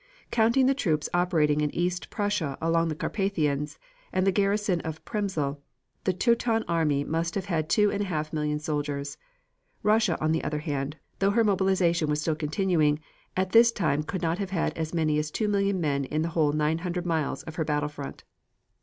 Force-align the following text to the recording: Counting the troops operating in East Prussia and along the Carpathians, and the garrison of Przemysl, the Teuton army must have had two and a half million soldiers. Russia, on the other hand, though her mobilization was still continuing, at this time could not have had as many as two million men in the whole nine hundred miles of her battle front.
Counting 0.31 0.65
the 0.65 0.73
troops 0.73 1.09
operating 1.13 1.61
in 1.61 1.69
East 1.75 2.09
Prussia 2.09 2.57
and 2.59 2.67
along 2.67 2.87
the 2.87 2.95
Carpathians, 2.95 3.77
and 4.11 4.25
the 4.25 4.31
garrison 4.31 4.81
of 4.81 5.05
Przemysl, 5.05 5.59
the 6.05 6.11
Teuton 6.11 6.63
army 6.67 7.03
must 7.03 7.35
have 7.35 7.45
had 7.45 7.69
two 7.69 7.91
and 7.91 8.01
a 8.01 8.05
half 8.05 8.33
million 8.33 8.57
soldiers. 8.57 9.19
Russia, 9.83 10.19
on 10.19 10.31
the 10.31 10.43
other 10.43 10.57
hand, 10.57 10.97
though 11.19 11.29
her 11.29 11.43
mobilization 11.43 12.09
was 12.09 12.19
still 12.19 12.33
continuing, 12.35 12.99
at 13.37 13.51
this 13.51 13.71
time 13.71 14.01
could 14.01 14.23
not 14.23 14.39
have 14.39 14.49
had 14.49 14.75
as 14.75 14.91
many 14.91 15.19
as 15.19 15.29
two 15.29 15.47
million 15.47 15.79
men 15.79 16.05
in 16.05 16.23
the 16.23 16.29
whole 16.29 16.51
nine 16.51 16.79
hundred 16.79 17.05
miles 17.05 17.43
of 17.43 17.53
her 17.57 17.63
battle 17.63 17.87
front. 17.89 18.23